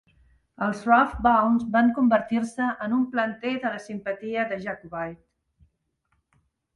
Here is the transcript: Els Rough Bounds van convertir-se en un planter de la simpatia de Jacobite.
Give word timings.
Els 0.67 0.79
Rough 0.91 1.11
Bounds 1.25 1.65
van 1.75 1.91
convertir-se 1.97 2.69
en 2.85 2.95
un 2.99 3.03
planter 3.11 3.51
de 3.65 3.73
la 3.75 3.81
simpatia 3.83 4.47
de 4.55 4.57
Jacobite. 4.65 6.41